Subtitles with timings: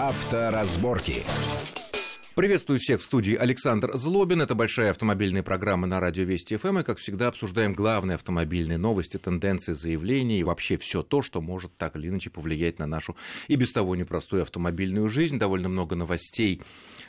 [0.00, 1.26] Авторазборки.
[2.40, 4.40] Приветствую всех в студии Александр Злобин.
[4.40, 6.78] Это большая автомобильная программа на радио Вести ФМ.
[6.78, 11.76] И, как всегда, обсуждаем главные автомобильные новости, тенденции, заявления и вообще все то, что может
[11.76, 13.14] так или иначе повлиять на нашу
[13.48, 15.38] и без того непростую автомобильную жизнь.
[15.38, 16.62] Довольно много новостей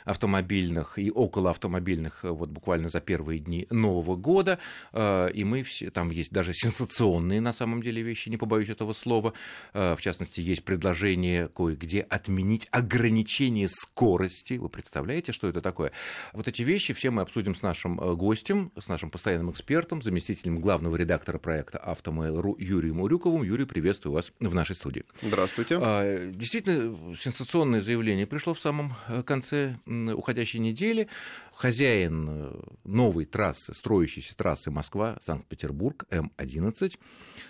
[0.04, 4.58] автомобильных и около автомобильных вот буквально за первые дни Нового года.
[4.92, 8.92] Э, и мы все, там есть даже сенсационные на самом деле вещи, не побоюсь этого
[8.92, 9.32] слова.
[9.72, 14.54] Э, в частности, есть предложение кое-где отменить ограничение скорости.
[14.54, 15.92] Вы представляете, что это такое?
[16.32, 20.60] Вот эти вещи все мы обсудим с нашим э, гостем, с нашим постоянным экспертом, заместителем
[20.60, 23.44] главного редактора проекта «Автомейл.ру» Юрием Урюковым.
[23.44, 25.04] Юрий, приветствую вас в нашей студии.
[25.20, 25.78] Здравствуйте.
[26.34, 28.94] Действительно, сенсационное заявление пришло в самом
[29.24, 31.08] конце уходящей недели
[31.52, 36.98] хозяин э, новой трассы, строящейся трассы Москва-Санкт-Петербург М-11,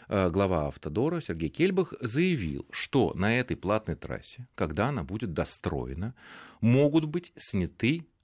[0.08, 6.14] э, глава Автодора Сергей Кельбах заявил, что на этой платной трассе, когда она будет достроена,
[6.60, 7.61] могут быть сняты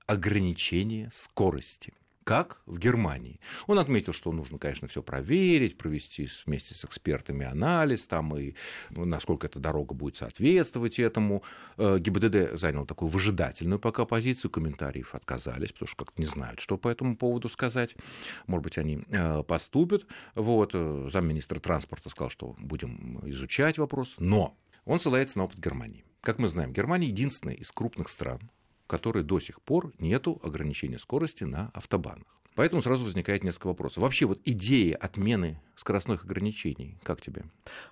[0.07, 1.95] ограничения скорости
[2.29, 3.41] как в Германии.
[3.67, 8.53] Он отметил, что нужно, конечно, все проверить, провести вместе с экспертами анализ, там и
[8.91, 11.43] ну, насколько эта дорога будет соответствовать этому.
[11.79, 16.77] Э, ГИБДД занял такую выжидательную пока позицию, комментариев отказались, потому что как-то не знают, что
[16.77, 17.97] по этому поводу сказать.
[18.47, 20.07] Может быть, они э, поступят.
[20.35, 26.05] Вот, э, замминистра транспорта сказал, что будем изучать вопрос, но он ссылается на опыт Германии.
[26.21, 28.51] Как мы знаем, Германия единственная из крупных стран,
[28.89, 32.27] которой до сих пор нету ограничения скорости на автобанах.
[32.57, 34.03] Поэтому сразу возникает несколько вопросов.
[34.03, 37.45] Вообще вот идея отмены скоростных ограничений, как тебе?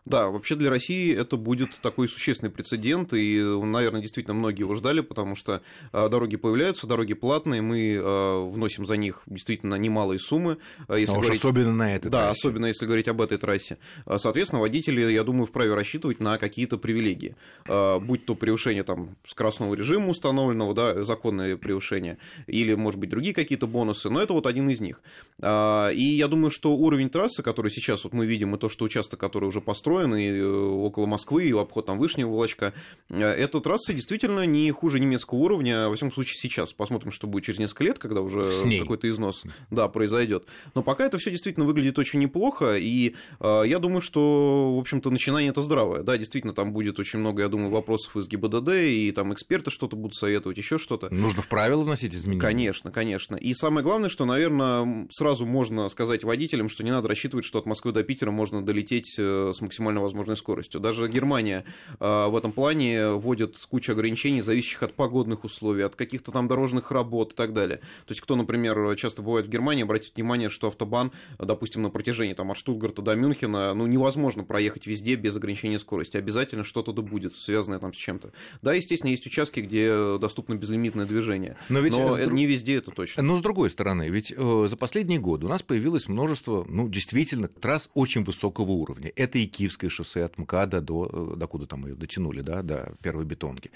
[0.05, 5.03] Да, вообще для России это будет такой существенный прецедент, и, наверное, действительно многие его ждали,
[5.03, 10.59] потому что а, дороги появляются, дороги платные, мы а, вносим за них действительно немалые суммы.
[10.89, 11.39] Если а говорить...
[11.39, 12.25] особенно на этой да, трассе.
[12.27, 13.79] Да, особенно если говорить об этой трассе.
[14.17, 20.09] Соответственно, водители, я думаю, вправе рассчитывать на какие-то привилегии, будь то превышение там, скоростного режима
[20.09, 24.81] установленного, да, законное превышение, или, может быть, другие какие-то бонусы, но это вот один из
[24.81, 25.01] них.
[25.41, 29.21] И я думаю, что уровень трассы, который сейчас вот мы видим, и то, что участок,
[29.21, 32.73] который уже построен, и э, около Москвы, и обход там Вышнего Волочка,
[33.09, 36.73] э, эта трасса действительно не хуже немецкого уровня, во всяком случае сейчас.
[36.73, 40.47] Посмотрим, что будет через несколько лет, когда уже какой-то износ да, произойдет.
[40.75, 45.11] Но пока это все действительно выглядит очень неплохо, и э, я думаю, что, в общем-то,
[45.11, 46.03] начинание это здравое.
[46.03, 49.97] Да, действительно, там будет очень много, я думаю, вопросов из ГИБДД, и там эксперты что-то
[49.97, 51.13] будут советовать, еще что-то.
[51.13, 52.41] Нужно в правила вносить изменения.
[52.41, 53.37] Конечно, конечно.
[53.37, 57.66] И самое главное, что, наверное, сразу можно сказать водителям, что не надо рассчитывать, что от
[57.67, 60.81] Москвы до Питера можно долететь э, с максимально возможной скоростью.
[60.81, 61.65] Даже Германия
[62.01, 66.91] э, в этом плане вводит кучу ограничений, зависящих от погодных условий, от каких-то там дорожных
[66.91, 67.79] работ и так далее.
[68.07, 72.35] То есть, кто, например, часто бывает в Германии, обратите внимание, что автобан, допустим, на протяжении
[72.35, 76.17] там, от Штутгарта до Мюнхена, ну, невозможно проехать везде без ограничения скорости.
[76.17, 78.33] Обязательно что-то да будет, связанное там с чем-то.
[78.63, 81.57] Да, естественно, есть участки, где доступно безлимитное движение.
[81.69, 82.33] Но, ведь но друг...
[82.33, 83.23] не везде это точно.
[83.23, 87.49] Но с другой стороны, ведь э, за последние годы у нас появилось множество, ну, действительно,
[87.61, 89.13] трасс очень высокого уровня.
[89.17, 92.95] Это и Киевское шоссе от МКАДа до, э, до куда там ее дотянули, да, до
[93.03, 93.71] первой бетонки.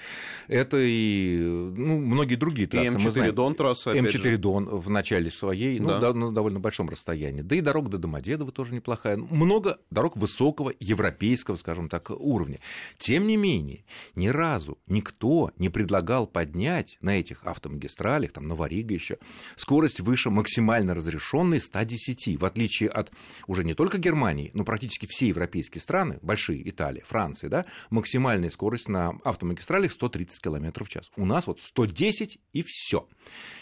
[0.49, 2.93] Это и ну, многие другие трассы.
[2.93, 6.13] И М4 Дон трасса, М4 Дон в начале своей, ну, да.
[6.13, 7.43] ну, на довольно большом расстоянии.
[7.43, 9.17] Да и дорога до Домодедово тоже неплохая.
[9.17, 12.61] Много дорог высокого европейского, скажем так, уровня.
[12.99, 19.19] Тем не менее, ни разу никто не предлагал поднять на этих автомагистралях, там, Новорига еще,
[19.57, 23.11] скорость выше максимально разрешенной 110, в отличие от
[23.47, 28.89] уже не только Германии, ну, практически все европейские страны, большие, Италия, Франция, да, максимальная скорость
[28.89, 31.11] на автомагистралях 130 км в час.
[31.17, 33.09] У нас вот 110 и все.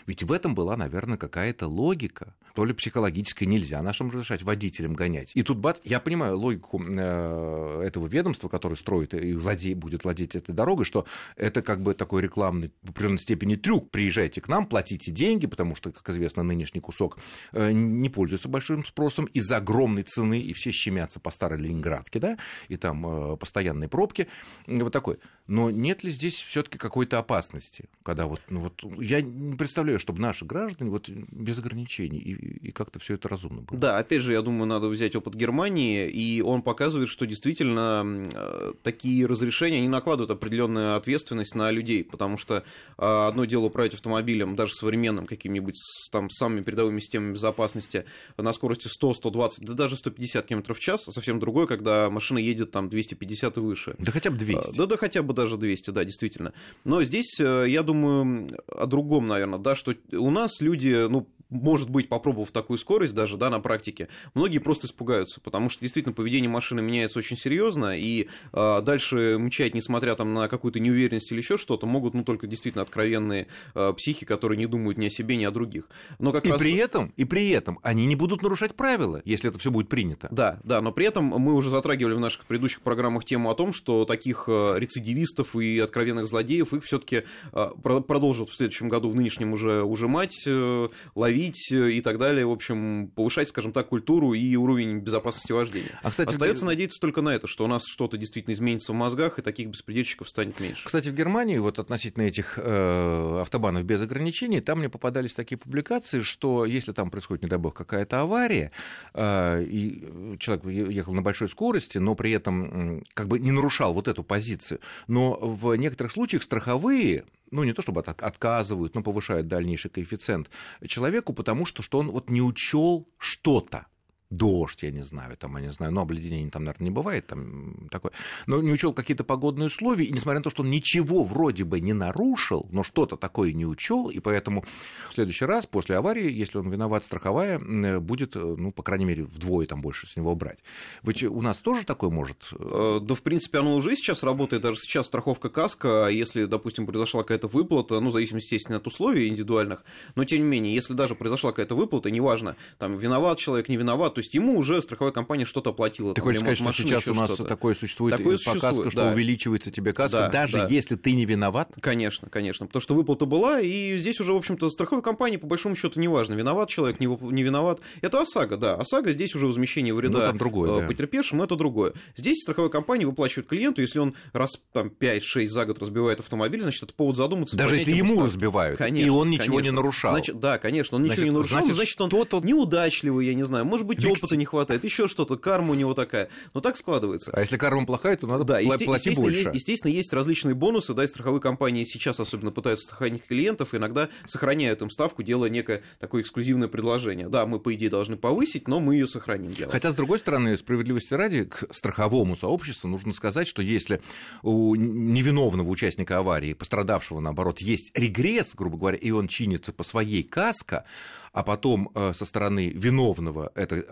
[0.06, 5.30] Ведь в этом была, наверное, какая-то логика, то ли психологическая, нельзя нашим разрешать водителям гонять.
[5.34, 10.34] И тут бац, я понимаю логику э, этого ведомства, которое строит и владе, будет владеть
[10.34, 13.90] этой дорогой, что это как бы такой рекламный в определенной степени трюк.
[13.90, 17.18] Приезжайте к нам, платите деньги, потому что, как известно, нынешний кусок
[17.52, 22.38] э, не пользуется большим спросом из-за огромной цены, и все щемятся по старой Ленинградке, да,
[22.68, 24.28] и там э, постоянные пробки,
[24.66, 25.18] вот такой.
[25.46, 30.20] Но нет ли здесь все-таки какой-то опасности, когда вот, ну вот, я не представляю, чтобы
[30.20, 33.80] наши граждане вот без ограничений и, и как-то все это разумно было.
[33.80, 38.72] Да, опять же, я думаю, надо взять опыт Германии, и он показывает, что действительно э,
[38.82, 42.62] такие разрешения, они накладывают определенную ответственность на людей, потому что э,
[42.98, 45.80] одно дело управлять автомобилем, даже современным каким-нибудь,
[46.12, 48.04] там, самыми передовыми системами безопасности
[48.36, 52.90] на скорости 100-120, да даже 150 км в час, совсем другое, когда машина едет там
[52.90, 53.94] 250 и выше.
[53.98, 54.58] Да хотя бы 200.
[54.58, 56.52] А, да, да хотя бы даже 200, да, действительно.
[56.84, 61.88] Но здесь, э, я думаю, о другом, наверное, да, что у нас люди, ну, может
[61.90, 66.50] быть, попробовав такую скорость даже, да, на практике, многие просто испугаются, потому что действительно поведение
[66.50, 71.56] машины меняется очень серьезно, и э, дальше мчать, несмотря там на какую-то неуверенность или еще
[71.56, 75.44] что-то, могут, ну, только действительно откровенные э, психи, которые не думают ни о себе, ни
[75.44, 75.88] о других.
[76.18, 76.60] Но как и раз...
[76.60, 80.28] при этом, и при этом они не будут нарушать правила, если это все будет принято.
[80.30, 83.72] Да, да, но при этом мы уже затрагивали в наших предыдущих программах тему о том,
[83.72, 89.14] что таких э, рецидивистов и откровенных злодеев их все-таки э, продолжат в следующем году в
[89.14, 92.46] нынешнем уже ужимать, э, ловить и так далее.
[92.46, 95.98] В общем, повышать, скажем так, культуру и уровень безопасности вождения.
[96.02, 96.68] А, кстати, Остается в...
[96.68, 100.28] надеяться только на это, что у нас что-то действительно изменится в мозгах, и таких беспредельщиков
[100.28, 100.84] станет меньше.
[100.84, 106.22] Кстати, в Германии, вот относительно этих э, автобанов без ограничений, там мне попадались такие публикации,
[106.22, 108.72] что если там происходит, не дай бог, какая-то авария,
[109.14, 114.08] э, и человек ехал на большой скорости, но при этом как бы не нарушал вот
[114.08, 119.90] эту позицию, но в некоторых случаях страховые ну, не то чтобы отказывают, но повышают дальнейший
[119.90, 120.50] коэффициент
[120.86, 123.86] человеку, потому что, что он вот не учел что-то
[124.30, 127.88] дождь, я не знаю, там, я не знаю, но обледенение там, наверное, не бывает, там
[127.90, 128.12] такое,
[128.46, 131.80] но не учел какие-то погодные условия, и несмотря на то, что он ничего вроде бы
[131.80, 134.64] не нарушил, но что-то такое не учел, и поэтому
[135.08, 137.58] в следующий раз после аварии, если он виноват, страховая
[138.00, 140.58] будет, ну, по крайней мере, вдвое там больше с него брать.
[141.02, 142.50] Вы, у нас тоже такое может?
[142.52, 146.86] Э, да, в принципе, оно уже сейчас работает, даже сейчас страховка каска, а если, допустим,
[146.86, 149.84] произошла какая-то выплата, ну, в зависимости, естественно, от условий индивидуальных,
[150.16, 154.17] но, тем не менее, если даже произошла какая-то выплата, неважно, там, виноват человек, не виноват,
[154.18, 156.12] то есть ему уже страховая компания что-то оплатила.
[156.12, 159.12] Ты хочешь сказать, что сейчас у нас такое существует такое существует, что да.
[159.12, 160.66] увеличивается тебе каска, да, даже да.
[160.66, 161.70] если ты не виноват?
[161.80, 165.76] Конечно, конечно, потому что выплата была, и здесь уже, в общем-то, страховой компании, по большому
[165.76, 167.78] счету, неважно, виноват человек, не, не виноват.
[168.00, 170.86] Это ОСАГО, да, ОСАГО здесь уже возмещение вреда ну, другое, да.
[170.88, 171.92] потерпевшему, это другое.
[172.16, 176.82] Здесь страховая компания выплачивает клиенту, если он раз там 5-6 за год разбивает автомобиль, значит,
[176.82, 177.56] это повод задуматься.
[177.56, 178.26] Даже если ему ставку.
[178.26, 179.70] разбивают, конечно, и он ничего конечно.
[179.70, 180.10] не нарушал.
[180.10, 182.44] Значит, да, конечно, он значит, ничего не нарушал, значит, значит он тот...
[182.44, 184.07] неудачливый, я не знаю, может быть.
[184.10, 186.28] Опыта не хватает, еще что-то, карма у него такая.
[186.54, 187.30] Но так складывается.
[187.32, 189.38] А если карма плохая, то надо да, платить естественно, больше.
[189.38, 194.08] Есть, естественно, есть различные бонусы, да, и страховые компании сейчас особенно пытаются сохранить клиентов, иногда
[194.26, 197.28] сохраняют им ставку, делая некое такое эксклюзивное предложение.
[197.28, 199.54] Да, мы, по идее, должны повысить, но мы ее сохраним.
[199.70, 204.00] Хотя, с другой стороны, справедливости ради, к страховому сообществу нужно сказать, что если
[204.42, 210.22] у невиновного участника аварии, пострадавшего, наоборот, есть регресс, грубо говоря, и он чинится по своей
[210.22, 210.84] каско,
[211.32, 213.82] а потом э, со стороны виновного эта э,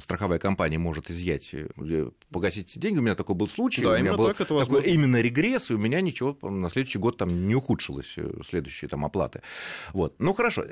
[0.00, 2.98] страховая компания может изъять, э, погасить деньги.
[2.98, 4.88] У меня такой был случай, да, у меня был так такой возможно.
[4.88, 8.16] именно регресс, и у меня ничего на следующий год там не ухудшилось,
[8.48, 9.42] следующие там оплаты.
[9.92, 10.14] Вот.
[10.18, 10.64] Ну, хорошо,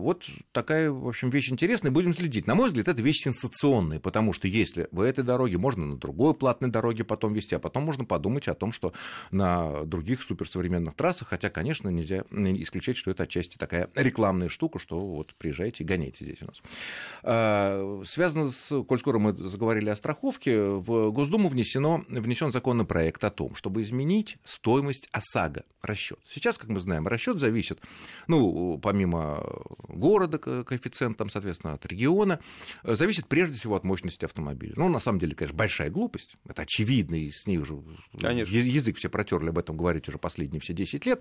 [0.00, 2.46] вот такая, в общем, вещь интересная, будем следить.
[2.46, 6.34] На мой взгляд, это вещь сенсационная, потому что если в этой дороге, можно на другой
[6.34, 8.92] платной дороге потом вести, а потом можно подумать о том, что
[9.30, 14.98] на других суперсовременных трассах, хотя, конечно, нельзя исключать, что это отчасти такая рекламная штука, что
[14.98, 18.06] вот при приезжайте и гоняйте здесь у нас.
[18.22, 23.56] Связано с, коль скоро мы заговорили о страховке, в Госдуму внесено, внесен законопроект о том,
[23.56, 26.20] чтобы изменить стоимость ОСАГО, расчет.
[26.28, 27.80] Сейчас, как мы знаем, расчет зависит,
[28.28, 29.44] ну, помимо
[29.88, 32.38] города, коэффициент, там, соответственно, от региона,
[32.84, 34.74] зависит прежде всего от мощности автомобиля.
[34.76, 37.76] Ну, на самом деле, конечно, большая глупость, это очевидно, и с ней уже
[38.20, 38.54] конечно.
[38.54, 41.20] язык все протерли об этом говорить уже последние все 10 лет.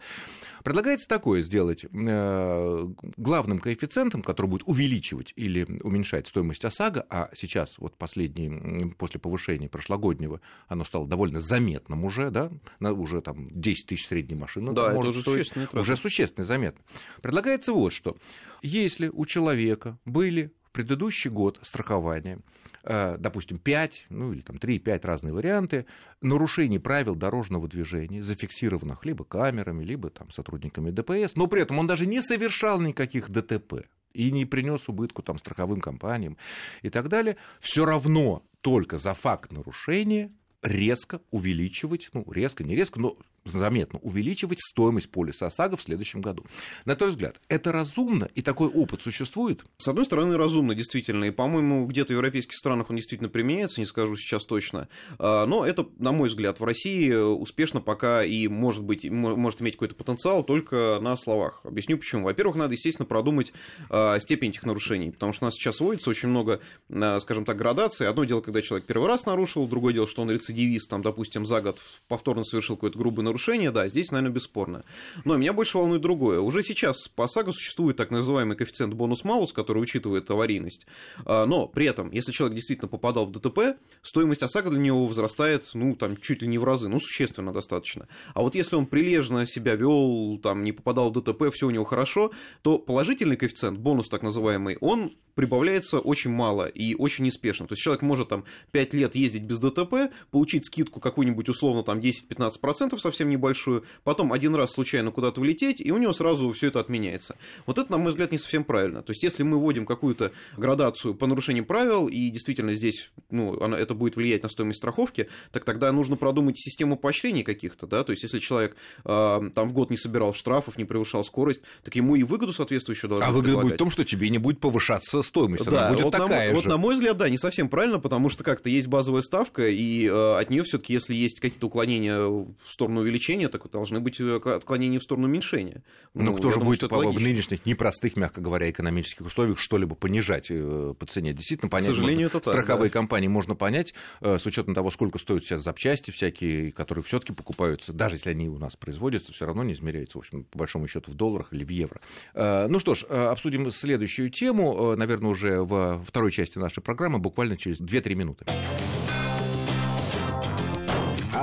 [0.63, 2.87] Предлагается такое сделать э,
[3.17, 9.69] главным коэффициентом который будет увеличивать или уменьшать стоимость ОСАГО, а сейчас, вот последний, после повышения
[9.69, 15.15] прошлогоднего, оно стало довольно заметным уже, да, уже там 10 тысяч средней машины да, может
[15.15, 16.83] это стоить, существенно, уже существенно заметно.
[17.21, 18.17] Предлагается вот что.
[18.61, 22.39] Если у человека были в предыдущий год страхования,
[22.83, 25.85] э, допустим, 5, ну или там 3-5 разные варианты
[26.21, 31.87] нарушений правил дорожного движения, зафиксированных либо камерами, либо там сотрудниками ДПС, но при этом он
[31.87, 36.37] даже не совершал никаких ДТП и не принес убытку там, страховым компаниям
[36.81, 42.99] и так далее, все равно только за факт нарушения резко увеличивать, ну, резко, не резко,
[42.99, 46.45] но заметно увеличивать стоимость полиса ОСАГО в следующем году.
[46.85, 49.63] На твой взгляд, это разумно и такой опыт существует?
[49.77, 51.25] С одной стороны, разумно, действительно.
[51.25, 54.87] И, по-моему, где-то в европейских странах он действительно применяется, не скажу сейчас точно.
[55.17, 59.73] А, но это, на мой взгляд, в России успешно пока и может, быть, может иметь
[59.73, 61.61] какой-то потенциал только на словах.
[61.63, 62.25] Объясню почему.
[62.25, 63.53] Во-первых, надо, естественно, продумать
[63.89, 66.59] а, степень этих нарушений, потому что у нас сейчас вводится очень много,
[66.91, 68.07] а, скажем так, градаций.
[68.07, 71.61] Одно дело, когда человек первый раз нарушил, другое дело, что он рецидивист, там, допустим, за
[71.61, 74.83] год повторно совершил какое-то грубое нарушение, да, здесь, наверное, бесспорно.
[75.23, 76.39] Но меня больше волнует другое.
[76.41, 80.85] Уже сейчас по ОСАГО существует так называемый коэффициент бонус-малус, который учитывает аварийность.
[81.25, 85.69] А, но при этом, если человек действительно попадал в ДТП, стоимость ОСАГО для него возрастает,
[85.73, 88.07] ну, там, чуть ли не в разы, ну, существенно достаточно.
[88.33, 91.85] А вот если он прилежно себя вел, там, не попадал в ДТП, все у него
[91.85, 97.67] хорошо, то положительный коэффициент, бонус так называемый, он прибавляется очень мало и очень неспешно.
[97.67, 101.99] То есть человек может там 5 лет ездить без ДТП, получить скидку какую-нибудь условно там
[101.99, 106.79] 10-15% совсем небольшую, потом один раз случайно куда-то влететь, и у него сразу все это
[106.79, 107.35] отменяется.
[107.67, 109.03] Вот это, на мой взгляд, не совсем правильно.
[109.03, 113.93] То есть если мы вводим какую-то градацию по нарушению правил, и действительно здесь ну, это
[113.93, 118.23] будет влиять на стоимость страховки, так тогда нужно продумать систему поощрений каких-то, да, то есть
[118.23, 118.75] если человек
[119.05, 123.09] э, там в год не собирал штрафов, не превышал скорость, так ему и выгоду соответствующую
[123.09, 126.03] должны А выгода будет в том, что тебе не будет повышаться стоимость, да, она будет
[126.05, 126.53] вот такая на, же.
[126.55, 130.07] Вот на мой взгляд, да, не совсем правильно, потому что как-то есть базовая ставка, и
[130.07, 134.35] э, от нее все-таки, если есть какие-то уклонения в сторону увеличения, так должны быть э,
[134.37, 135.83] отклонения в сторону уменьшения.
[136.13, 140.47] Но ну, кто же думаю, будет в нынешних непростых, мягко говоря, экономических условиях что-либо понижать
[140.49, 141.33] э, по цене?
[141.33, 142.93] Действительно, понять, К сожалению, можно, это так, страховые да.
[142.93, 147.93] компании можно понять, э, с учетом того, сколько стоят сейчас запчасти всякие, которые все-таки покупаются,
[147.93, 151.11] даже если они у нас производятся, все равно не измеряются, в общем, по большому счету
[151.11, 151.99] в долларах или в евро.
[152.33, 157.81] Ну что ж, обсудим следующую тему, наверное, уже в второй части нашей программы, буквально через
[157.81, 158.45] 2-3 минуты.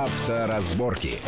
[0.09, 1.21] Авторазборки.